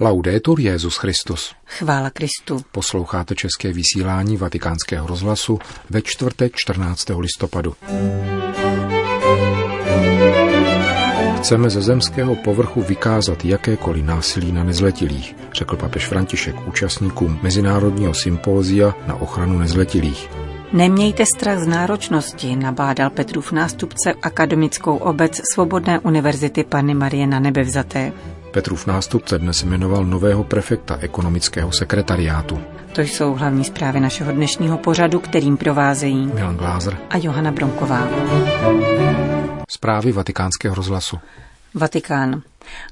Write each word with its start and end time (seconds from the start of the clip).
Laudetur 0.00 0.60
Jezus 0.60 0.96
Christus. 0.96 1.54
Chvála 1.66 2.10
Kristu. 2.10 2.60
Posloucháte 2.72 3.34
české 3.34 3.72
vysílání 3.72 4.36
Vatikánského 4.36 5.06
rozhlasu 5.06 5.58
ve 5.90 6.02
čtvrtek 6.02 6.52
14. 6.56 7.06
listopadu. 7.18 7.74
Chceme 11.36 11.70
ze 11.70 11.82
zemského 11.82 12.36
povrchu 12.36 12.82
vykázat 12.82 13.44
jakékoliv 13.44 14.04
násilí 14.04 14.52
na 14.52 14.64
nezletilých, 14.64 15.36
řekl 15.52 15.76
papež 15.76 16.06
František 16.06 16.68
účastníkům 16.68 17.38
Mezinárodního 17.42 18.14
sympózia 18.14 18.94
na 19.06 19.14
ochranu 19.14 19.58
nezletilých. 19.58 20.30
Nemějte 20.72 21.24
strach 21.36 21.58
z 21.58 21.66
náročnosti, 21.66 22.56
nabádal 22.56 23.10
Petrův 23.10 23.52
nástupce 23.52 24.12
akademickou 24.22 24.96
obec 24.96 25.40
Svobodné 25.52 25.98
univerzity 25.98 26.64
Panny 26.64 26.94
Marie 26.94 27.26
na 27.26 27.40
nebevzaté. 27.40 28.12
Petrův 28.54 28.86
nástupce 28.86 29.38
dnes 29.38 29.62
jmenoval 29.62 30.04
nového 30.04 30.44
prefekta 30.44 30.98
ekonomického 31.00 31.70
sekretariátu. 31.78 32.60
To 32.92 33.00
jsou 33.00 33.34
hlavní 33.34 33.64
zprávy 33.64 34.00
našeho 34.00 34.32
dnešního 34.32 34.78
pořadu, 34.78 35.20
kterým 35.20 35.56
provázejí 35.56 36.26
Milan 36.26 36.56
Glázer 36.56 36.98
a 37.10 37.16
Johana 37.16 37.52
Bronková. 37.52 38.08
Zprávy 39.70 40.12
vatikánského 40.12 40.74
rozhlasu. 40.74 41.18
Vatikán. 41.74 42.42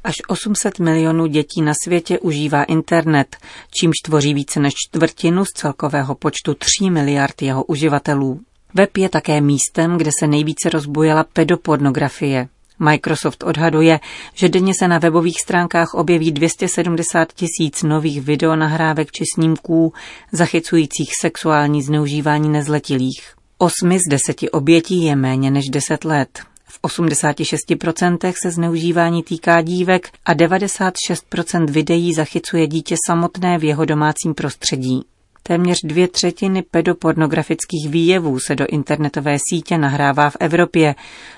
Až 0.04 0.14
800 0.28 0.78
milionů 0.78 1.26
dětí 1.26 1.62
na 1.62 1.72
světě 1.84 2.18
užívá 2.18 2.64
internet, 2.64 3.36
čímž 3.80 3.96
tvoří 4.04 4.34
více 4.34 4.60
než 4.60 4.72
čtvrtinu 4.76 5.44
z 5.44 5.48
celkového 5.48 6.14
počtu 6.14 6.54
3 6.54 6.90
miliard 6.90 7.42
jeho 7.42 7.64
uživatelů. 7.64 8.40
Web 8.74 8.96
je 8.96 9.08
také 9.08 9.40
místem, 9.40 9.98
kde 9.98 10.10
se 10.20 10.26
nejvíce 10.26 10.70
rozbujela 10.70 11.24
pedopornografie. 11.32 12.48
Microsoft 12.82 13.42
odhaduje, 13.42 14.00
že 14.34 14.48
denně 14.48 14.72
se 14.78 14.88
na 14.88 14.98
webových 14.98 15.40
stránkách 15.40 15.94
objeví 15.94 16.32
270 16.32 17.32
tisíc 17.32 17.82
nových 17.82 18.22
videonahrávek 18.22 19.12
či 19.12 19.24
snímků 19.34 19.92
zachycujících 20.32 21.10
sexuální 21.20 21.82
zneužívání 21.82 22.48
nezletilých. 22.48 23.34
Osmi 23.58 23.98
z 23.98 24.10
deseti 24.10 24.50
obětí 24.50 25.04
je 25.04 25.16
méně 25.16 25.50
než 25.50 25.64
10 25.68 26.04
let. 26.04 26.40
V 26.64 26.80
86% 26.82 28.32
se 28.42 28.50
zneužívání 28.50 29.22
týká 29.22 29.62
dívek 29.62 30.10
a 30.26 30.34
96% 30.34 31.70
videí 31.70 32.14
zachycuje 32.14 32.66
dítě 32.66 32.94
samotné 33.08 33.58
v 33.58 33.64
jeho 33.64 33.84
domácím 33.84 34.34
prostředí. 34.34 35.02
Téměř 35.42 35.78
dvě 35.84 36.08
třetiny 36.08 36.62
pedopornografických 36.62 37.88
výjevů 37.88 38.38
se 38.46 38.54
do 38.54 38.66
internetové 38.66 39.36
sítě 39.50 39.78
nahrává 39.78 40.30
v 40.30 40.36
Evropě, 40.40 40.94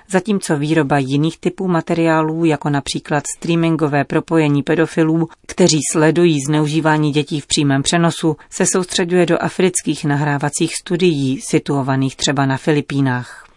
zatímco 0.09 0.57
výroba 0.57 0.99
jiných 0.99 1.39
typů 1.39 1.69
materiálů, 1.69 2.45
jako 2.45 2.71
například 2.71 3.25
streamingové 3.37 4.05
propojení 4.05 4.63
pedofilů, 4.63 5.29
kteří 5.47 5.81
sledují 5.93 6.41
zneužívání 6.47 7.13
dětí 7.13 7.41
v 7.41 7.47
přímém 7.47 7.83
přenosu, 7.83 8.37
se 8.51 8.67
soustředuje 8.67 9.27
do 9.27 9.43
afrických 9.43 10.05
nahrávacích 10.05 10.73
studií, 10.81 11.41
situovaných 11.51 12.17
třeba 12.17 12.47
na 12.47 12.57
Filipínách. 12.57 13.49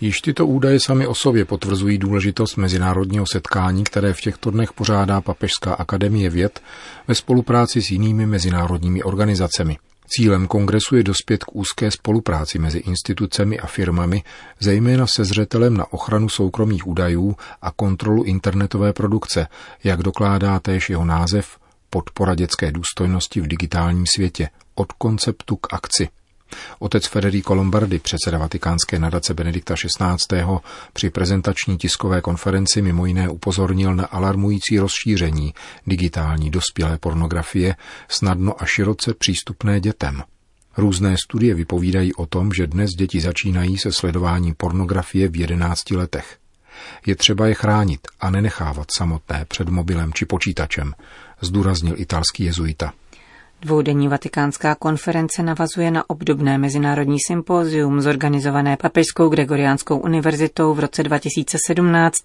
Již 0.00 0.20
tyto 0.20 0.46
údaje 0.46 0.80
sami 0.80 1.06
o 1.06 1.14
sobě 1.14 1.44
potvrzují 1.44 1.98
důležitost 1.98 2.56
mezinárodního 2.56 3.24
setkání, 3.32 3.84
které 3.84 4.12
v 4.12 4.20
těchto 4.20 4.50
dnech 4.50 4.72
pořádá 4.72 5.20
Papežská 5.20 5.74
akademie 5.74 6.30
věd 6.30 6.60
ve 7.08 7.14
spolupráci 7.14 7.82
s 7.82 7.90
jinými 7.90 8.26
mezinárodními 8.26 9.02
organizacemi. 9.02 9.76
Cílem 10.08 10.46
kongresu 10.46 10.96
je 10.96 11.02
dospět 11.02 11.44
k 11.44 11.56
úzké 11.56 11.90
spolupráci 11.90 12.58
mezi 12.58 12.78
institucemi 12.78 13.58
a 13.58 13.66
firmami, 13.66 14.22
zejména 14.60 15.06
se 15.06 15.24
zřetelem 15.24 15.76
na 15.76 15.92
ochranu 15.92 16.28
soukromých 16.28 16.86
údajů 16.86 17.36
a 17.62 17.70
kontrolu 17.70 18.22
internetové 18.22 18.92
produkce, 18.92 19.46
jak 19.84 20.02
dokládá 20.02 20.58
též 20.58 20.90
jeho 20.90 21.04
název 21.04 21.58
Podpora 21.90 22.34
dětské 22.34 22.72
důstojnosti 22.72 23.40
v 23.40 23.46
digitálním 23.46 24.04
světě 24.14 24.48
od 24.74 24.92
konceptu 24.92 25.56
k 25.56 25.74
akci. 25.74 26.08
Otec 26.78 27.06
Federico 27.06 27.54
Lombardi, 27.54 27.98
předseda 27.98 28.38
vatikánské 28.38 28.98
nadace 28.98 29.34
Benedikta 29.34 29.74
XVI. 29.74 30.44
při 30.92 31.10
prezentační 31.10 31.78
tiskové 31.78 32.20
konferenci 32.20 32.82
mimo 32.82 33.06
jiné 33.06 33.28
upozornil 33.28 33.94
na 33.94 34.04
alarmující 34.04 34.78
rozšíření 34.78 35.54
digitální 35.86 36.50
dospělé 36.50 36.98
pornografie 36.98 37.76
snadno 38.08 38.62
a 38.62 38.66
široce 38.66 39.14
přístupné 39.14 39.80
dětem. 39.80 40.22
Různé 40.76 41.16
studie 41.24 41.54
vypovídají 41.54 42.14
o 42.14 42.26
tom, 42.26 42.52
že 42.52 42.66
dnes 42.66 42.90
děti 42.90 43.20
začínají 43.20 43.78
se 43.78 43.92
sledováním 43.92 44.54
pornografie 44.54 45.28
v 45.28 45.36
11 45.36 45.90
letech. 45.90 46.36
Je 47.06 47.16
třeba 47.16 47.46
je 47.46 47.54
chránit 47.54 48.00
a 48.20 48.30
nenechávat 48.30 48.86
samotné 48.96 49.44
před 49.48 49.68
mobilem 49.68 50.12
či 50.12 50.24
počítačem, 50.24 50.94
zdůraznil 51.40 51.94
italský 51.98 52.44
jezuita. 52.44 52.92
Dvoudenní 53.62 54.08
vatikánská 54.08 54.74
konference 54.74 55.42
navazuje 55.42 55.90
na 55.90 56.10
obdobné 56.10 56.58
mezinárodní 56.58 57.16
sympózium 57.26 58.00
zorganizované 58.00 58.76
Papežskou 58.76 59.28
Gregoriánskou 59.28 59.98
univerzitou 59.98 60.74
v 60.74 60.80
roce 60.80 61.02
2017 61.02 62.18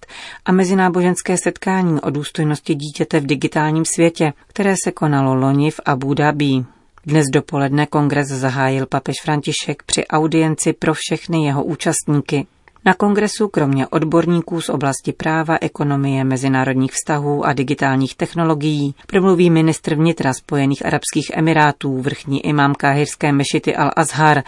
a 0.45 0.51
mezináboženské 0.51 1.37
setkání 1.37 2.01
o 2.01 2.09
důstojnosti 2.09 2.75
dítěte 2.75 3.19
v 3.19 3.25
digitálním 3.25 3.85
světě, 3.85 4.33
které 4.47 4.75
se 4.83 4.91
konalo 4.91 5.35
loni 5.35 5.71
v 5.71 5.79
Abu 5.85 6.13
Dhabi. 6.13 6.65
Dnes 7.05 7.25
dopoledne 7.33 7.85
kongres 7.85 8.27
zahájil 8.27 8.85
papež 8.85 9.15
František 9.23 9.83
při 9.83 10.07
audienci 10.07 10.73
pro 10.73 10.93
všechny 10.93 11.45
jeho 11.45 11.63
účastníky. 11.63 12.47
Na 12.85 12.93
kongresu 12.93 13.47
kromě 13.47 13.87
odborníků 13.87 14.61
z 14.61 14.69
oblasti 14.69 15.13
práva, 15.13 15.57
ekonomie, 15.61 16.23
mezinárodních 16.23 16.91
vztahů 16.91 17.45
a 17.45 17.53
digitálních 17.53 18.15
technologií 18.15 18.95
promluví 19.07 19.49
ministr 19.49 19.95
vnitra 19.95 20.33
Spojených 20.33 20.85
arabských 20.85 21.31
emirátů, 21.33 22.01
vrchní 22.01 22.45
imám 22.45 22.75
káhirské 22.75 23.31
mešity 23.31 23.75
Al-Azhar, 23.75 24.43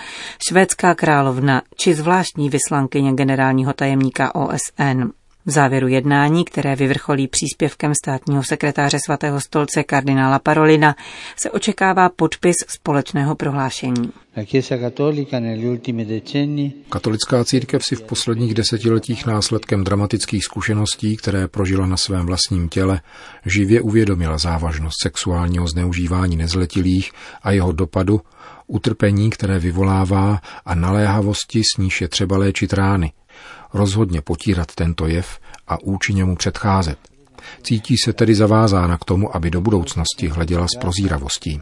švédská 0.47 0.95
královna 0.95 1.61
či 1.75 1.93
zvláštní 1.93 2.49
vyslankyně 2.49 3.13
generálního 3.13 3.73
tajemníka 3.73 4.35
OSN. 4.35 5.22
V 5.45 5.51
závěru 5.51 5.87
jednání, 5.87 6.45
které 6.45 6.75
vyvrcholí 6.75 7.27
příspěvkem 7.27 7.95
státního 7.95 8.43
sekretáře 8.43 8.97
svatého 9.05 9.41
stolce 9.41 9.83
kardinála 9.83 10.39
Parolina, 10.39 10.95
se 11.35 11.51
očekává 11.51 12.09
podpis 12.09 12.55
společného 12.67 13.35
prohlášení. 13.35 14.11
Katolická 16.89 17.43
církev 17.43 17.83
si 17.83 17.95
v 17.95 18.01
posledních 18.01 18.53
desetiletích 18.53 19.25
následkem 19.25 19.83
dramatických 19.83 20.43
zkušeností, 20.43 21.17
které 21.17 21.47
prožila 21.47 21.85
na 21.85 21.97
svém 21.97 22.25
vlastním 22.25 22.69
těle, 22.69 23.01
živě 23.45 23.81
uvědomila 23.81 24.37
závažnost 24.37 24.95
sexuálního 25.03 25.67
zneužívání 25.67 26.37
nezletilých 26.37 27.11
a 27.41 27.51
jeho 27.51 27.71
dopadu, 27.71 28.21
utrpení, 28.67 29.29
které 29.29 29.59
vyvolává 29.59 30.41
a 30.65 30.75
naléhavosti, 30.75 31.61
s 31.75 31.77
níž 31.77 32.01
je 32.01 32.07
třeba 32.07 32.37
léčit 32.37 32.73
rány– 32.73 33.11
rozhodně 33.73 34.21
potírat 34.21 34.75
tento 34.75 35.07
jev 35.07 35.39
a 35.67 35.77
účinně 35.83 36.25
mu 36.25 36.35
předcházet. 36.35 36.97
Cítí 37.61 37.95
se 37.97 38.13
tedy 38.13 38.35
zavázána 38.35 38.97
k 38.97 39.05
tomu, 39.05 39.35
aby 39.35 39.51
do 39.51 39.61
budoucnosti 39.61 40.27
hleděla 40.27 40.67
s 40.67 40.79
prozíravostí. 40.81 41.61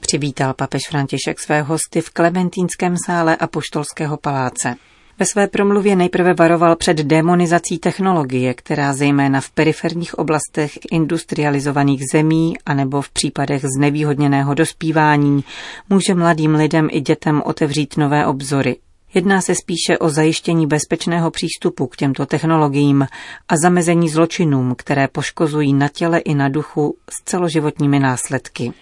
Přivítal 0.00 0.54
papež 0.54 0.82
František 0.88 1.40
své 1.40 1.62
hosty 1.62 2.00
v 2.00 2.10
Klementínském 2.10 2.94
sále 3.06 3.36
a 3.36 3.46
Poštolského 3.46 4.16
paláce. 4.16 4.74
Ve 5.18 5.26
své 5.26 5.46
promluvě 5.46 5.96
nejprve 5.96 6.34
varoval 6.34 6.76
před 6.76 6.96
demonizací 6.96 7.78
technologie, 7.78 8.54
která 8.54 8.92
zejména 8.92 9.40
v 9.40 9.50
periferních 9.50 10.18
oblastech 10.18 10.78
industrializovaných 10.92 12.02
zemí 12.12 12.54
anebo 12.66 13.02
v 13.02 13.10
případech 13.10 13.62
znevýhodněného 13.76 14.54
dospívání 14.54 15.44
může 15.90 16.14
mladým 16.14 16.54
lidem 16.54 16.88
i 16.90 17.00
dětem 17.00 17.42
otevřít 17.44 17.96
nové 17.96 18.26
obzory. 18.26 18.76
Jedná 19.14 19.40
se 19.40 19.54
spíše 19.54 19.98
o 19.98 20.08
zajištění 20.08 20.66
bezpečného 20.66 21.30
přístupu 21.30 21.86
k 21.86 21.96
těmto 21.96 22.26
technologiím 22.26 23.06
a 23.48 23.56
zamezení 23.56 24.08
zločinům, 24.08 24.74
které 24.78 25.08
poškozují 25.08 25.72
na 25.72 25.88
těle 25.88 26.18
i 26.18 26.34
na 26.34 26.48
duchu 26.48 26.96
s 27.10 27.24
celoživotními 27.24 27.98
následky. 27.98 28.72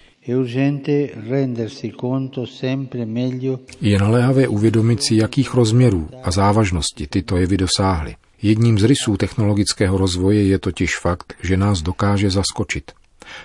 Je 3.81 3.99
naléhavé 3.99 4.47
uvědomit 4.47 5.03
si, 5.03 5.15
jakých 5.15 5.53
rozměrů 5.53 6.09
a 6.23 6.31
závažnosti 6.31 7.07
tyto 7.07 7.37
jevy 7.37 7.57
dosáhly. 7.57 8.15
Jedním 8.41 8.79
z 8.79 8.83
rysů 8.83 9.17
technologického 9.17 9.97
rozvoje 9.97 10.43
je 10.47 10.59
totiž 10.59 10.97
fakt, 10.97 11.33
že 11.43 11.57
nás 11.57 11.81
dokáže 11.81 12.29
zaskočit. 12.29 12.91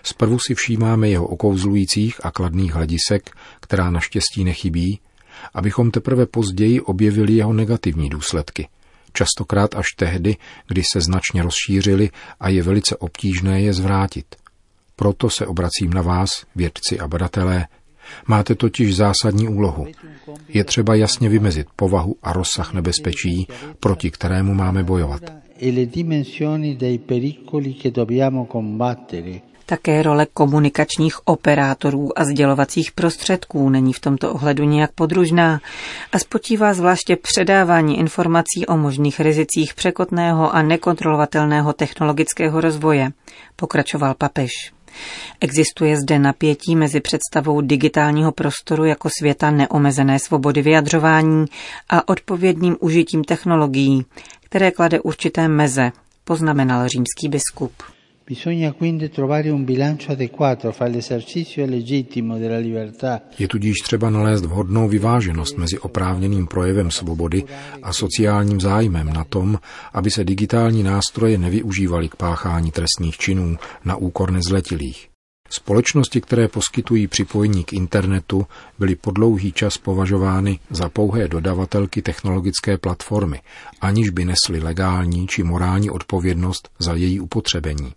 Zprvu 0.03 0.39
si 0.47 0.55
všímáme 0.55 1.09
jeho 1.09 1.27
okouzlujících 1.27 2.27
a 2.27 2.31
kladných 2.31 2.75
hledisek, 2.75 3.31
která 3.61 3.91
naštěstí 3.91 4.45
nechybí, 4.45 5.01
abychom 5.55 5.91
teprve 5.91 6.27
později 6.27 6.81
objevili 6.81 7.33
jeho 7.33 7.53
negativní 7.53 8.09
důsledky. 8.09 8.69
Častokrát 9.13 9.75
až 9.75 9.87
tehdy, 9.97 10.37
kdy 10.69 10.83
se 10.93 11.01
značně 11.01 11.43
rozšířili 11.43 12.11
a 12.41 12.49
je 12.49 12.63
velice 12.63 12.97
obtížné 12.97 13.63
je 13.63 13.73
zvrátit– 13.73 14.27
proto 14.99 15.31
se 15.31 15.47
obracím 15.47 15.93
na 15.93 16.03
vás, 16.03 16.31
vědci 16.57 16.99
a 16.99 17.09
badatelé. 17.09 17.67
Máte 18.27 18.55
totiž 18.55 18.97
zásadní 18.97 19.49
úlohu. 19.49 19.87
Je 20.49 20.65
třeba 20.65 20.95
jasně 20.95 21.29
vymezit 21.29 21.67
povahu 21.77 22.17
a 22.23 22.33
rozsah 22.33 22.75
nebezpečí, 22.75 23.47
proti 23.81 24.11
kterému 24.11 24.55
máme 24.55 24.83
bojovat. 24.83 25.23
e 29.13 29.41
také 29.69 30.03
role 30.03 30.27
komunikačních 30.27 31.29
operátorů 31.29 32.19
a 32.19 32.25
sdělovacích 32.25 32.93
prostředků 32.93 33.71
není 33.71 33.93
v 33.93 34.01
tomto 34.01 34.33
ohledu 34.33 34.65
nějak 34.65 34.93
podružná 34.93 35.61
a 36.13 36.19
spočívá 36.19 36.75
zvláště 36.75 37.17
předávání 37.17 37.99
informací 37.99 38.67
o 38.67 38.77
možných 38.77 39.21
rizicích 39.21 39.75
překotného 39.75 40.55
a 40.55 40.63
nekontrolovatelného 40.63 41.73
technologického 41.73 42.61
rozvoje, 42.61 43.11
pokračoval 43.57 44.15
papež. 44.15 44.51
Existuje 45.41 45.97
zde 45.97 46.19
napětí 46.19 46.77
mezi 46.77 47.01
představou 47.01 47.61
digitálního 47.61 48.33
prostoru 48.33 48.85
jako 48.85 49.09
světa 49.19 49.51
neomezené 49.51 50.19
svobody 50.19 50.63
vyjadřování 50.63 51.45
a 51.89 52.09
odpovědným 52.09 52.77
užitím 52.81 53.25
technologií, 53.25 54.05
které 54.45 54.71
klade 54.71 55.01
určité 55.01 55.49
meze, 55.49 55.93
poznamenal 56.25 56.89
římský 56.89 57.29
biskup. 57.29 57.73
Je 63.39 63.49
tudíž 63.49 63.75
třeba 63.83 64.11
nalézt 64.11 64.45
vhodnou 64.45 64.89
vyváženost 64.89 65.57
mezi 65.57 65.79
oprávněným 65.79 66.47
projevem 66.47 66.91
svobody 66.91 67.45
a 67.83 67.93
sociálním 67.93 68.61
zájmem 68.61 69.13
na 69.13 69.25
tom, 69.25 69.59
aby 69.93 70.11
se 70.11 70.25
digitální 70.25 70.83
nástroje 70.83 71.39
nevyužívaly 71.39 72.09
k 72.09 72.17
páchání 72.17 72.71
trestních 72.71 73.17
činů 73.17 73.57
na 73.85 73.97
úkor 73.97 74.31
nezletilých. 74.31 75.09
Společnosti, 75.51 76.21
které 76.21 76.49
poskytují 76.49 77.07
připojení 77.07 77.65
k 77.65 77.73
internetu, 77.73 78.47
byly 78.79 78.95
po 78.95 79.11
dlouhý 79.11 79.53
čas 79.53 79.79
považovány 79.79 80.59
za 80.71 80.89
pouhé 80.89 81.29
dodavatelky 81.29 82.03
technologické 82.03 82.79
platformy, 82.79 83.41
aniž 83.81 84.11
by 84.11 84.25
nesly 84.25 84.61
legální 84.61 85.27
či 85.27 85.43
morální 85.43 85.91
odpovědnost 85.91 86.69
za 86.79 86.95
její 86.95 87.21
upotřebení. 87.21 87.93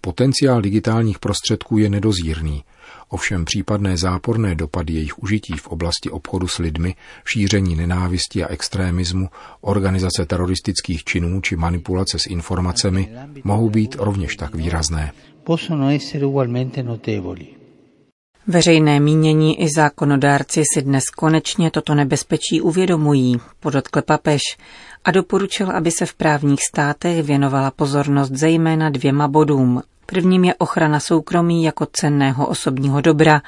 Potenciál 0.00 0.60
digitálních 0.60 1.18
prostředků 1.18 1.78
je 1.78 1.90
nedozírný, 1.90 2.64
ovšem 3.08 3.44
případné 3.44 3.96
záporné 3.96 4.54
dopady 4.54 4.92
jejich 4.92 5.18
užití 5.18 5.52
v 5.56 5.66
oblasti 5.66 6.10
obchodu 6.10 6.48
s 6.48 6.58
lidmi, 6.58 6.94
šíření 7.24 7.76
nenávisti 7.76 8.44
a 8.44 8.48
extrémismu, 8.48 9.28
organizace 9.60 10.26
teroristických 10.26 11.04
činů 11.04 11.40
či 11.40 11.56
manipulace 11.56 12.18
s 12.18 12.26
informacemi 12.26 13.08
mohou 13.44 13.70
být 13.70 13.96
rovněž 13.98 14.36
tak 14.36 14.54
výrazné. 14.54 15.12
Veřejné 18.46 19.00
mínění 19.00 19.62
i 19.62 19.68
zákonodárci 19.76 20.62
si 20.74 20.82
dnes 20.82 21.04
konečně 21.16 21.70
toto 21.70 21.94
nebezpečí 21.94 22.60
uvědomují, 22.60 23.36
podotkl 23.60 24.02
papež 24.02 24.40
a 25.04 25.10
doporučil, 25.10 25.70
aby 25.70 25.90
se 25.90 26.06
v 26.06 26.14
právních 26.14 26.60
státech 26.70 27.22
věnovala 27.22 27.70
pozornost 27.70 28.30
zejména 28.30 28.90
dvěma 28.90 29.28
bodům. 29.28 29.82
Prvním 30.06 30.44
je 30.44 30.54
ochrana 30.54 31.00
soukromí 31.00 31.64
jako 31.64 31.86
cenného 31.92 32.46
osobního 32.46 33.00
dobra, 33.00 33.42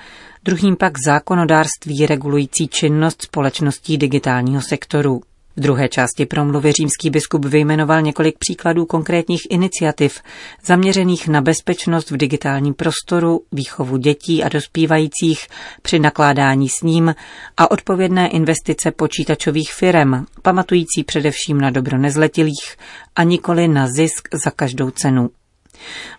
druhým 0.44 0.76
pak 0.76 0.93
zákonodárství 1.06 2.06
regulující 2.06 2.69
činnost 2.69 3.23
společností 3.23 3.99
digitálního 3.99 4.62
sektoru. 4.62 5.20
V 5.56 5.61
druhé 5.61 5.89
části 5.89 6.27
promluvy 6.27 6.73
římský 6.73 7.11
biskup 7.11 7.45
vyjmenoval 7.45 8.03
několik 8.03 8.39
příkladů 8.39 8.87
konkrétních 8.87 9.41
iniciativ 9.51 10.21
zaměřených 10.65 11.29
na 11.29 11.41
bezpečnost 11.41 12.11
v 12.11 12.17
digitálním 12.17 12.75
prostoru, 12.75 13.41
výchovu 13.53 13.97
dětí 13.97 14.45
a 14.45 14.49
dospívajících 14.49 15.47
při 15.83 15.99
nakládání 15.99 16.69
s 16.69 16.83
ním 16.83 17.15
a 17.56 17.71
odpovědné 17.71 18.29
investice 18.29 18.91
počítačových 18.91 19.73
firm, 19.73 20.25
pamatující 20.43 21.05
především 21.06 21.61
na 21.61 21.71
dobro 21.71 21.99
nezletilých 21.99 22.77
a 23.17 23.23
nikoli 23.23 23.69
na 23.69 23.89
zisk 23.89 24.29
za 24.45 24.51
každou 24.51 24.91
cenu. 24.91 25.31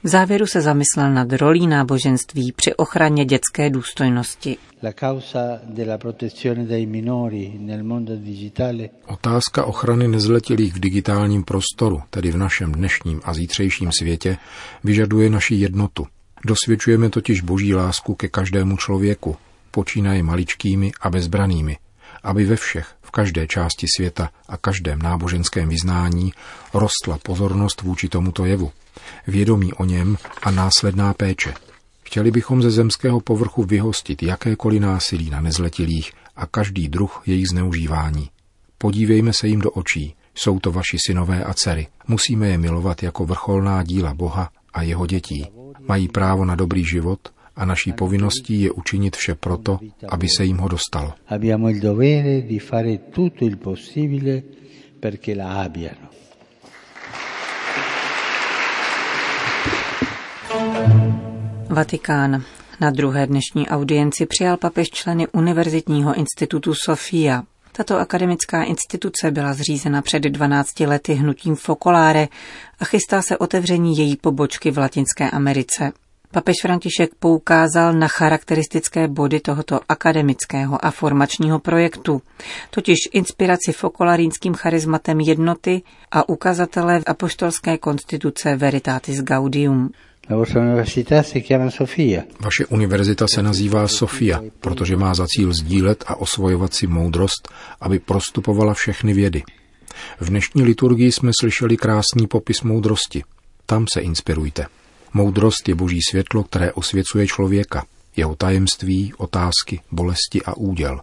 V 0.03 0.07
závěru 0.07 0.47
se 0.47 0.61
zamyslel 0.61 1.13
nad 1.13 1.33
rolí 1.33 1.67
náboženství 1.67 2.51
při 2.51 2.75
ochraně 2.75 3.25
dětské 3.25 3.69
důstojnosti. 3.69 4.57
Otázka 9.07 9.65
ochrany 9.65 10.07
nezletilých 10.07 10.73
v 10.73 10.79
digitálním 10.79 11.43
prostoru, 11.43 12.01
tedy 12.09 12.31
v 12.31 12.37
našem 12.37 12.71
dnešním 12.71 13.21
a 13.23 13.33
zítřejším 13.33 13.91
světě, 13.91 14.37
vyžaduje 14.83 15.29
naši 15.29 15.55
jednotu. 15.55 16.07
Dosvědčujeme 16.45 17.09
totiž 17.09 17.41
boží 17.41 17.75
lásku 17.75 18.15
ke 18.15 18.27
každému 18.27 18.77
člověku, 18.77 19.35
počínaje 19.71 20.23
maličkými 20.23 20.91
a 21.01 21.09
bezbranými, 21.09 21.77
aby 22.23 22.45
ve 22.45 22.55
všech, 22.55 22.87
v 23.01 23.11
každé 23.11 23.47
části 23.47 23.87
světa 23.97 24.29
a 24.47 24.57
každém 24.57 24.99
náboženském 25.01 25.69
vyznání 25.69 26.33
rostla 26.73 27.17
pozornost 27.23 27.81
vůči 27.81 28.09
tomuto 28.09 28.45
jevu, 28.45 28.71
vědomí 29.27 29.73
o 29.73 29.85
něm 29.85 30.17
a 30.43 30.51
následná 30.51 31.13
péče. 31.13 31.53
Chtěli 32.03 32.31
bychom 32.31 32.61
ze 32.61 32.71
zemského 32.71 33.19
povrchu 33.19 33.63
vyhostit 33.63 34.23
jakékoliv 34.23 34.81
násilí 34.81 35.29
na 35.29 35.41
nezletilých 35.41 36.11
a 36.35 36.45
každý 36.45 36.87
druh 36.87 37.21
jejich 37.25 37.47
zneužívání. 37.47 38.29
Podívejme 38.77 39.33
se 39.33 39.47
jim 39.47 39.59
do 39.59 39.71
očí, 39.71 40.15
jsou 40.35 40.59
to 40.59 40.71
vaši 40.71 40.97
synové 41.07 41.43
a 41.43 41.53
dcery. 41.53 41.87
Musíme 42.07 42.49
je 42.49 42.57
milovat 42.57 43.03
jako 43.03 43.25
vrcholná 43.25 43.83
díla 43.83 44.13
Boha 44.13 44.49
a 44.73 44.81
jeho 44.81 45.05
dětí. 45.05 45.47
Mají 45.87 46.07
právo 46.07 46.45
na 46.45 46.55
dobrý 46.55 46.85
život 46.85 47.19
a 47.55 47.65
naší 47.65 47.93
povinností 47.93 48.61
je 48.61 48.71
učinit 48.71 49.15
vše 49.15 49.35
proto, 49.35 49.79
aby 50.09 50.27
se 50.37 50.45
jim 50.45 50.57
ho 50.57 50.67
dostalo. 50.67 51.13
Vatikán. 61.69 62.43
Na 62.81 62.91
druhé 62.91 63.27
dnešní 63.27 63.67
audienci 63.67 64.25
přijal 64.25 64.57
papež 64.57 64.89
členy 64.89 65.27
Univerzitního 65.27 66.13
institutu 66.13 66.73
Sofia. 66.73 67.43
Tato 67.71 67.99
akademická 67.99 68.63
instituce 68.63 69.31
byla 69.31 69.53
zřízena 69.53 70.01
před 70.01 70.23
12 70.23 70.79
lety 70.79 71.13
hnutím 71.13 71.55
Focolare 71.55 72.27
a 72.79 72.85
chystá 72.85 73.21
se 73.21 73.37
otevření 73.37 73.97
její 73.97 74.17
pobočky 74.17 74.71
v 74.71 74.77
Latinské 74.77 75.29
Americe. 75.29 75.91
Papež 76.35 76.55
František 76.61 77.15
poukázal 77.19 77.93
na 77.93 78.07
charakteristické 78.07 79.07
body 79.07 79.39
tohoto 79.39 79.79
akademického 79.89 80.85
a 80.85 80.91
formačního 80.91 81.59
projektu, 81.59 82.21
totiž 82.69 82.97
inspiraci 83.13 83.71
fokolarínským 83.71 84.53
charizmatem 84.53 85.19
jednoty 85.19 85.81
a 86.11 86.29
ukazatele 86.29 87.01
apoštolské 87.07 87.77
konstituce 87.77 88.55
Veritatis 88.55 89.21
Gaudium. 89.21 89.89
Vaše 92.39 92.65
univerzita 92.69 93.27
se 93.27 93.43
nazývá 93.43 93.87
Sofia, 93.87 94.41
protože 94.59 94.97
má 94.97 95.15
za 95.15 95.27
cíl 95.27 95.53
sdílet 95.53 96.03
a 96.07 96.15
osvojovat 96.15 96.73
si 96.73 96.87
moudrost, 96.87 97.49
aby 97.81 97.99
prostupovala 97.99 98.73
všechny 98.73 99.13
vědy. 99.13 99.43
V 100.19 100.29
dnešní 100.29 100.63
liturgii 100.63 101.11
jsme 101.11 101.31
slyšeli 101.39 101.77
krásný 101.77 102.27
popis 102.27 102.61
moudrosti. 102.61 103.23
Tam 103.65 103.85
se 103.93 104.01
inspirujte. 104.01 104.65
Moudrost 105.15 105.69
je 105.69 105.75
boží 105.75 105.99
světlo, 106.09 106.43
které 106.43 106.73
osvěcuje 106.73 107.27
člověka, 107.27 107.85
jeho 108.15 108.35
tajemství, 108.35 109.13
otázky, 109.17 109.81
bolesti 109.91 110.43
a 110.45 110.57
úděl. 110.57 111.01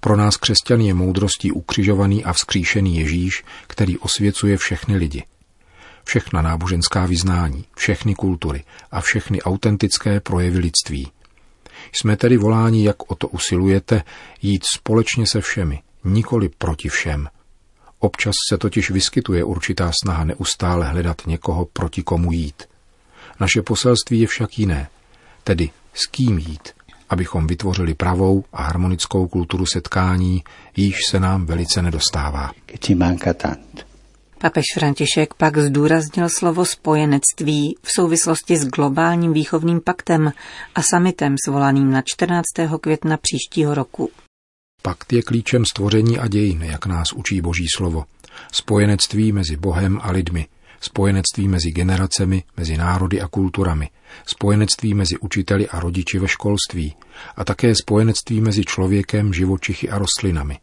Pro 0.00 0.16
nás 0.16 0.36
křesťan 0.36 0.80
je 0.80 0.94
moudrostí 0.94 1.52
ukřižovaný 1.52 2.24
a 2.24 2.32
vzkříšený 2.32 2.96
Ježíš, 2.96 3.44
který 3.66 3.98
osvěcuje 3.98 4.56
všechny 4.56 4.96
lidi– 4.96 5.24
všechna 6.08 6.42
náboženská 6.42 7.06
vyznání, 7.06 7.64
všechny 7.76 8.14
kultury 8.14 8.64
a 8.90 9.00
všechny 9.00 9.42
autentické 9.42 10.20
projevy 10.20 10.58
lidství. 10.58 11.10
Jsme 11.92 12.16
tedy 12.16 12.36
voláni, 12.36 12.84
jak 12.84 13.10
o 13.10 13.14
to 13.14 13.28
usilujete, 13.28 14.02
jít 14.42 14.64
společně 14.76 15.26
se 15.26 15.40
všemi, 15.40 15.82
nikoli 16.04 16.48
proti 16.58 16.88
všem. 16.88 17.28
Občas 17.98 18.34
se 18.50 18.58
totiž 18.58 18.90
vyskytuje 18.90 19.44
určitá 19.44 19.92
snaha 20.02 20.24
neustále 20.24 20.88
hledat 20.88 21.26
někoho, 21.26 21.64
proti 21.64 22.02
komu 22.02 22.32
jít. 22.32 22.62
Naše 23.40 23.62
poselství 23.62 24.20
je 24.20 24.26
však 24.26 24.58
jiné, 24.58 24.88
tedy 25.44 25.70
s 25.94 26.06
kým 26.06 26.38
jít, 26.38 26.68
abychom 27.10 27.46
vytvořili 27.46 27.94
pravou 27.94 28.44
a 28.52 28.62
harmonickou 28.62 29.28
kulturu 29.28 29.66
setkání, 29.66 30.44
již 30.76 30.96
se 31.10 31.20
nám 31.20 31.46
velice 31.46 31.82
nedostává. 31.82 32.50
Papež 34.38 34.64
František 34.74 35.34
pak 35.34 35.58
zdůraznil 35.58 36.28
slovo 36.28 36.64
spojenectví 36.64 37.76
v 37.82 37.88
souvislosti 37.96 38.56
s 38.56 38.64
globálním 38.64 39.32
výchovným 39.32 39.80
paktem 39.80 40.32
a 40.74 40.82
samitem 40.82 41.34
svolaným 41.44 41.90
na 41.90 42.02
14. 42.04 42.44
května 42.80 43.16
příštího 43.16 43.74
roku. 43.74 44.10
Pakt 44.82 45.12
je 45.12 45.22
klíčem 45.22 45.64
stvoření 45.64 46.18
a 46.18 46.28
dějin, 46.28 46.62
jak 46.62 46.86
nás 46.86 47.12
učí 47.12 47.40
Boží 47.40 47.66
slovo. 47.76 48.04
Spojenectví 48.52 49.32
mezi 49.32 49.56
Bohem 49.56 50.00
a 50.02 50.10
lidmi, 50.10 50.46
spojenectví 50.80 51.48
mezi 51.48 51.70
generacemi, 51.70 52.44
mezi 52.56 52.76
národy 52.76 53.20
a 53.20 53.28
kulturami, 53.28 53.90
spojenectví 54.26 54.94
mezi 54.94 55.18
učiteli 55.18 55.68
a 55.68 55.80
rodiči 55.80 56.18
ve 56.18 56.28
školství 56.28 56.96
a 57.36 57.44
také 57.44 57.74
spojenectví 57.74 58.40
mezi 58.40 58.64
člověkem, 58.64 59.32
živočichy 59.32 59.90
a 59.90 59.98
rostlinami. 59.98 60.58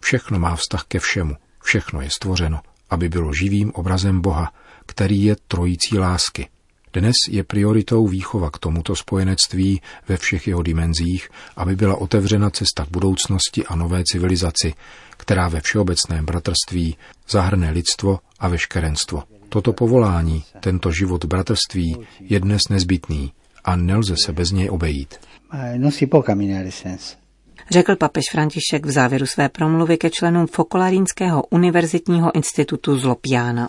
Všechno 0.00 0.38
má 0.38 0.56
vztah 0.56 0.84
ke 0.88 0.98
všemu, 0.98 1.36
všechno 1.62 2.00
je 2.00 2.10
stvořeno 2.10 2.60
aby 2.90 3.08
bylo 3.08 3.32
živým 3.32 3.72
obrazem 3.72 4.20
Boha, 4.20 4.52
který 4.86 5.24
je 5.24 5.36
trojící 5.48 5.98
lásky. 5.98 6.48
Dnes 6.92 7.14
je 7.28 7.44
prioritou 7.44 8.06
výchova 8.06 8.50
k 8.50 8.58
tomuto 8.58 8.96
spojenectví 8.96 9.80
ve 10.08 10.16
všech 10.16 10.48
jeho 10.48 10.62
dimenzích, 10.62 11.28
aby 11.56 11.76
byla 11.76 11.96
otevřena 11.96 12.50
cesta 12.50 12.84
k 12.84 12.90
budoucnosti 12.90 13.66
a 13.66 13.76
nové 13.76 14.02
civilizaci, 14.12 14.74
která 15.16 15.48
ve 15.48 15.60
všeobecném 15.60 16.26
bratrství 16.26 16.96
zahrne 17.28 17.70
lidstvo 17.70 18.18
a 18.38 18.48
veškerenstvo. 18.48 19.37
Toto 19.48 19.72
povolání, 19.72 20.44
tento 20.60 20.90
život 20.92 21.24
bratrství 21.24 21.96
je 22.20 22.40
dnes 22.40 22.62
nezbytný 22.70 23.32
a 23.64 23.76
nelze 23.76 24.14
se 24.24 24.32
bez 24.32 24.50
něj 24.50 24.70
obejít. 24.70 25.14
Řekl 27.70 27.96
papež 27.96 28.24
František 28.32 28.86
v 28.86 28.90
závěru 28.90 29.26
své 29.26 29.48
promluvy 29.48 29.98
ke 29.98 30.10
členům 30.10 30.46
Fokolarínského 30.46 31.42
univerzitního 31.50 32.34
institutu 32.34 32.98
z 32.98 33.04
Lopjána. 33.04 33.68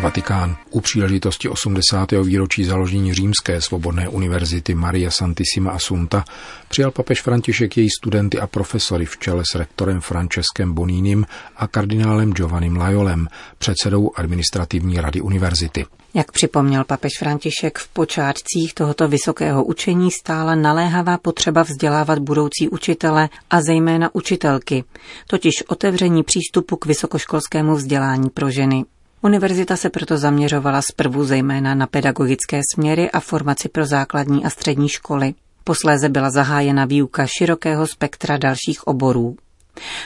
Vatikán 0.00 0.56
u 0.70 0.80
příležitosti 0.80 1.48
80. 1.48 2.12
výročí 2.12 2.64
založení 2.64 3.14
Římské 3.14 3.60
svobodné 3.60 4.08
univerzity 4.08 4.74
Maria 4.74 5.10
Santissima 5.10 5.70
Assunta 5.70 6.24
přijal 6.68 6.90
papež 6.90 7.22
František 7.22 7.76
její 7.76 7.88
studenty 7.90 8.38
a 8.38 8.46
profesory 8.46 9.04
v 9.06 9.18
čele 9.18 9.42
s 9.52 9.54
rektorem 9.54 10.00
Franceskem 10.00 10.74
Bonínim 10.74 11.26
a 11.56 11.66
kardinálem 11.66 12.32
Giovannim 12.32 12.76
Lajolem, 12.76 13.28
předsedou 13.58 14.10
administrativní 14.16 15.00
rady 15.00 15.20
univerzity. 15.20 15.86
Jak 16.14 16.32
připomněl 16.32 16.84
papež 16.84 17.12
František, 17.18 17.78
v 17.78 17.88
počátcích 17.88 18.74
tohoto 18.74 19.08
vysokého 19.08 19.64
učení 19.64 20.10
stála 20.10 20.54
naléhavá 20.54 21.18
potřeba 21.18 21.62
vzdělávat 21.62 22.18
budoucí 22.18 22.68
učitele 22.68 23.28
a 23.50 23.60
zejména 23.62 24.14
učitelky, 24.14 24.84
totiž 25.26 25.52
otevření 25.68 26.22
přístupu 26.22 26.76
k 26.76 26.86
vysokoškolskému 26.86 27.74
vzdělání 27.74 28.30
pro 28.30 28.50
ženy. 28.50 28.84
Univerzita 29.22 29.76
se 29.76 29.90
proto 29.90 30.18
zaměřovala 30.18 30.82
zprvu 30.82 31.24
zejména 31.24 31.74
na 31.74 31.86
pedagogické 31.86 32.60
směry 32.74 33.10
a 33.10 33.20
formaci 33.20 33.68
pro 33.68 33.86
základní 33.86 34.44
a 34.44 34.50
střední 34.50 34.88
školy. 34.88 35.34
Posléze 35.64 36.08
byla 36.08 36.30
zahájena 36.30 36.84
výuka 36.84 37.26
širokého 37.38 37.86
spektra 37.86 38.36
dalších 38.36 38.86
oborů. 38.86 39.36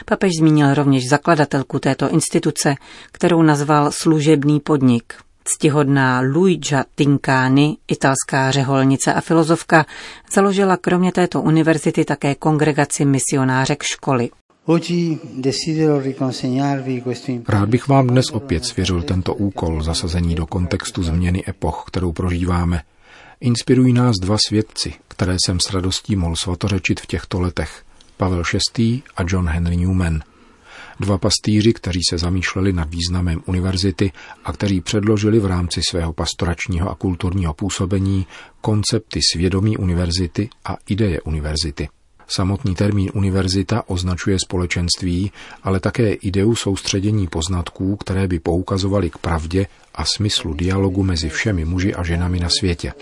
Papež 0.04 0.32
zmínil 0.38 0.74
rovněž 0.74 1.08
zakladatelku 1.08 1.78
této 1.78 2.08
instituce, 2.10 2.74
kterou 3.12 3.42
nazval 3.42 3.90
služebný 3.92 4.60
podnik. 4.60 5.14
Ctihodná 5.44 6.20
Luigia 6.20 6.84
Tincani, 6.94 7.76
italská 7.88 8.50
řeholnice 8.50 9.14
a 9.14 9.20
filozofka, 9.20 9.86
založila 10.32 10.76
kromě 10.76 11.12
této 11.12 11.42
univerzity 11.42 12.04
také 12.04 12.34
kongregaci 12.34 13.04
misionářek 13.04 13.82
školy. 13.82 14.30
Rád 17.48 17.68
bych 17.68 17.88
vám 17.88 18.06
dnes 18.06 18.30
opět 18.30 18.64
svěřil 18.64 19.02
tento 19.02 19.34
úkol 19.34 19.82
zasazení 19.82 20.34
do 20.34 20.46
kontextu 20.46 21.02
změny 21.02 21.42
epoch, 21.48 21.84
kterou 21.86 22.12
prožíváme. 22.12 22.82
Inspirují 23.40 23.92
nás 23.92 24.16
dva 24.20 24.36
svědci, 24.46 24.94
které 25.08 25.36
jsem 25.46 25.60
s 25.60 25.72
radostí 25.72 26.16
mohl 26.16 26.36
svatořečit 26.36 27.00
v 27.00 27.06
těchto 27.06 27.40
letech. 27.40 27.82
Pavel 28.16 28.42
VI. 28.78 29.02
a 29.16 29.22
John 29.28 29.48
Henry 29.48 29.76
Newman. 29.76 30.20
Dva 31.00 31.18
pastýři, 31.18 31.72
kteří 31.72 32.00
se 32.10 32.18
zamýšleli 32.18 32.72
nad 32.72 32.88
významem 32.90 33.42
univerzity 33.46 34.12
a 34.44 34.52
kteří 34.52 34.80
předložili 34.80 35.38
v 35.40 35.46
rámci 35.46 35.80
svého 35.90 36.12
pastoračního 36.12 36.90
a 36.90 36.94
kulturního 36.94 37.54
působení 37.54 38.26
koncepty 38.60 39.20
svědomí 39.32 39.76
univerzity 39.76 40.48
a 40.64 40.76
ideje 40.88 41.20
univerzity. 41.20 41.88
Samotný 42.28 42.74
termín 42.74 43.10
univerzita 43.14 43.82
označuje 43.86 44.38
společenství, 44.38 45.32
ale 45.62 45.80
také 45.80 46.12
ideu 46.12 46.54
soustředění 46.54 47.26
poznatků, 47.26 47.96
které 47.96 48.28
by 48.28 48.38
poukazovaly 48.38 49.10
k 49.10 49.18
pravdě 49.18 49.66
a 49.94 50.04
smyslu 50.04 50.54
dialogu 50.54 51.02
mezi 51.02 51.28
všemi 51.28 51.64
muži 51.64 51.94
a 51.94 52.02
ženami 52.02 52.40
na 52.40 52.48
světě. 52.48 52.92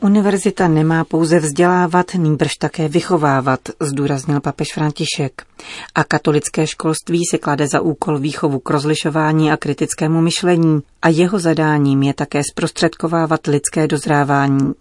Univerzita 0.00 0.68
nemá 0.68 1.04
pouze 1.04 1.38
vzdělávat, 1.38 2.14
nýbrž 2.14 2.54
také 2.54 2.88
vychovávat, 2.88 3.60
zdůraznil 3.80 4.40
papež 4.40 4.68
František. 4.74 5.42
A 5.94 6.04
katolické 6.04 6.66
školství 6.66 7.22
se 7.30 7.38
klade 7.38 7.68
za 7.68 7.80
úkol 7.80 8.18
výchovu 8.18 8.58
k 8.58 8.70
rozlišování 8.70 9.52
a 9.52 9.56
kritickému 9.56 10.20
myšlení 10.20 10.80
a 11.02 11.08
jeho 11.08 11.38
zadáním 11.38 12.02
je 12.02 12.14
také 12.14 12.40
zprostředkovávat 12.52 13.46
lidské 13.46 13.86
dozrávání. 13.86 14.72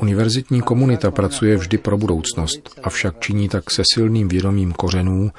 Univerzitní 0.00 0.62
komunita 0.62 1.10
pracuje 1.10 1.56
vždy 1.56 1.78
pro 1.78 1.98
budoucnost, 1.98 2.80
avšak 2.82 3.20
činí 3.20 3.48
tak 3.48 3.70
se 3.70 3.82
silným 3.94 4.28
vědomím 4.28 4.72
kořenů 4.72 5.30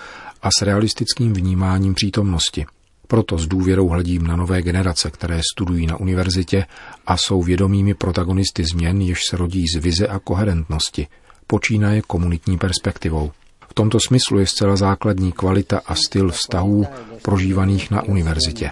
a 0.42 0.50
s 0.60 0.62
realistickým 0.62 1.34
vnímáním 1.34 1.94
přítomnosti. 1.94 2.66
Proto 3.08 3.38
s 3.38 3.48
důvěrou 3.48 3.88
hledím 3.88 4.28
na 4.28 4.36
nové 4.36 4.62
generace, 4.62 5.12
které 5.12 5.42
studují 5.54 5.88
na 5.88 6.00
univerzitě 6.00 6.66
a 7.08 7.18
jsou 7.18 7.42
vědomými 7.42 7.94
protagonisty 7.94 8.64
změn, 8.74 9.02
jež 9.02 9.20
se 9.30 9.38
rodí 9.38 9.66
z 9.76 9.80
vize 9.80 10.08
a 10.08 10.20
koherentnosti, 10.20 11.08
počínaje 11.48 12.02
komunitní 12.02 12.58
perspektivou. 12.58 13.32
V 13.70 13.74
tomto 13.74 14.00
smyslu 14.00 14.40
je 14.40 14.48
zcela 14.48 14.76
základní 14.76 15.32
kvalita 15.32 15.82
a 15.86 15.96
styl 15.96 16.32
vztahů 16.32 16.86
prožívaných 17.22 17.92
na 17.92 18.02
univerzitě. 18.04 18.72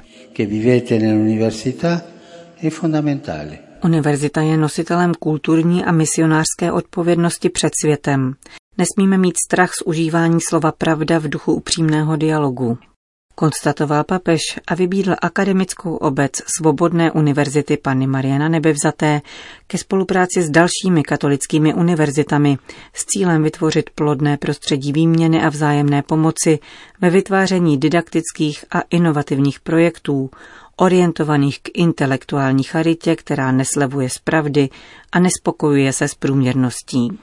Univerzita 3.84 4.42
je 4.42 4.58
nositelem 4.58 5.14
kulturní 5.14 5.86
a 5.86 5.92
misionářské 5.92 6.72
odpovědnosti 6.72 7.50
před 7.50 7.72
světem. 7.82 8.34
Nesmíme 8.78 9.18
mít 9.18 9.36
strach 9.46 9.72
z 9.72 9.82
užívání 9.86 10.40
slova 10.50 10.72
pravda 10.72 11.20
v 11.20 11.30
duchu 11.30 11.54
upřímného 11.54 12.16
dialogu. 12.16 12.78
Konstatoval 13.36 14.04
papež 14.04 14.42
a 14.68 14.76
vybídl 14.76 15.16
akademickou 15.22 15.96
obec 15.96 16.32
Svobodné 16.58 17.12
univerzity 17.12 17.78
Panny 17.78 18.08
Mariana 18.08 18.50
Nebevzaté 18.50 19.22
ke 19.68 19.78
spolupráci 19.78 20.42
s 20.42 20.50
dalšími 20.50 21.04
katolickými 21.04 21.74
univerzitami 21.74 22.58
s 22.94 23.06
cílem 23.06 23.44
vytvořit 23.44 23.90
plodné 23.90 24.38
prostředí 24.38 24.94
výměny 24.94 25.44
a 25.44 25.50
vzájemné 25.50 26.02
pomoci 26.02 26.60
ve 27.02 27.10
vytváření 27.10 27.78
didaktických 27.78 28.66
a 28.72 28.82
inovativních 28.90 29.60
projektů, 29.60 30.30
orientovaných 30.76 31.60
k 31.60 31.70
intelektuální 31.74 32.64
charitě, 32.64 33.16
která 33.16 33.52
neslevuje 33.52 34.10
z 34.10 34.18
pravdy 34.18 34.70
a 35.12 35.20
nespokojuje 35.20 35.94
se 35.94 36.08
s 36.08 36.16
průměrností. 36.16 37.20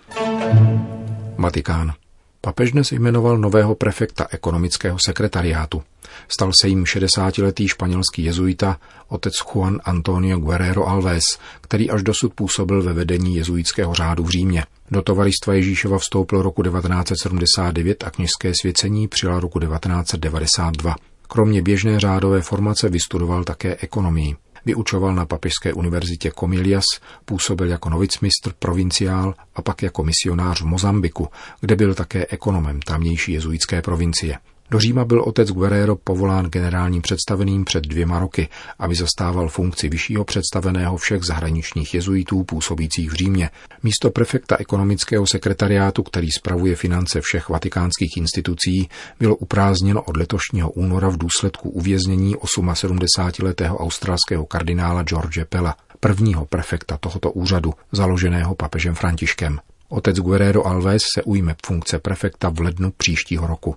Vatikán. 1.39 1.93
Papež 2.41 2.73
dnes 2.73 2.93
jmenoval 2.93 3.39
nového 3.39 3.75
prefekta 3.75 4.27
ekonomického 4.31 4.99
sekretariátu. 5.07 5.83
Stal 6.29 6.51
se 6.61 6.69
jim 6.69 6.85
60-letý 6.85 7.69
španělský 7.69 8.25
jezuita, 8.25 8.79
otec 9.09 9.33
Juan 9.35 9.81
Antonio 9.85 10.39
Guerrero 10.39 10.89
Alves, 10.89 11.23
který 11.61 11.91
až 11.91 12.03
dosud 12.03 12.35
působil 12.35 12.83
ve 12.83 12.93
vedení 12.93 13.37
jezuitského 13.37 13.95
řádu 13.95 14.25
v 14.25 14.31
Římě. 14.31 14.65
Do 14.91 15.03
tovaristva 15.03 15.55
Ježíšova 15.55 15.99
vstoupil 15.99 16.43
roku 16.43 16.63
1979 16.63 18.05
a 18.05 18.11
kněžské 18.11 18.53
svěcení 18.61 19.09
přijal 19.09 19.41
roku 19.41 19.61
1992. 19.61 20.97
Kromě 21.33 21.63
běžné 21.63 22.01
řádové 22.01 22.43
formace 22.43 22.89
vystudoval 22.89 23.45
také 23.45 23.77
ekonomii. 23.81 24.37
Vyučoval 24.67 25.15
na 25.15 25.27
Papežské 25.27 25.73
univerzitě 25.73 26.33
Comilias, 26.41 26.85
působil 27.25 27.69
jako 27.69 27.91
novicmistr, 27.91 28.53
provinciál 28.59 29.35
a 29.55 29.63
pak 29.63 29.83
jako 29.83 30.05
misionář 30.05 30.63
v 30.63 30.67
Mozambiku, 30.67 31.29
kde 31.61 31.77
byl 31.77 31.95
také 31.95 32.27
ekonomem 32.31 32.81
tamnější 32.83 33.33
jezuitské 33.33 33.83
provincie. 33.83 34.39
Do 34.73 34.79
Říma 34.79 35.05
byl 35.05 35.23
otec 35.23 35.51
Guerrero 35.51 35.97
povolán 35.97 36.47
generálním 36.47 37.03
představeným 37.03 37.65
před 37.65 37.85
dvěma 37.85 38.19
roky, 38.19 38.49
aby 38.79 38.95
zastával 38.95 39.49
funkci 39.49 39.89
vyššího 39.89 40.25
představeného 40.25 40.97
všech 40.97 41.23
zahraničních 41.23 41.95
jezuitů 41.95 42.45
působících 42.45 43.11
v 43.11 43.15
Římě. 43.15 43.51
Místo 43.83 44.11
prefekta 44.11 44.57
ekonomického 44.59 45.27
sekretariátu, 45.27 46.03
který 46.03 46.29
spravuje 46.39 46.77
finance 46.77 47.21
všech 47.21 47.49
vatikánských 47.49 48.17
institucí, 48.17 48.89
bylo 49.21 49.37
uprázněno 49.37 50.03
od 50.03 50.17
letošního 50.17 50.71
února 50.71 51.09
v 51.09 51.19
důsledku 51.19 51.71
uvěznění 51.71 52.37
78-letého 52.37 53.79
australského 53.79 54.47
kardinála 54.47 55.03
George 55.03 55.45
Pella, 55.49 55.77
prvního 56.01 56.47
prefekta 56.47 56.97
tohoto 56.97 57.31
úřadu, 57.33 57.75
založeného 57.93 58.55
papežem 58.55 58.95
Františkem. 58.95 59.59
Otec 59.89 60.17
Guerrero 60.17 60.67
Alves 60.67 61.03
se 61.15 61.23
ujme 61.23 61.55
funkce 61.67 61.99
prefekta 61.99 62.49
v 62.49 62.61
lednu 62.61 62.93
příštího 62.97 63.47
roku. 63.47 63.77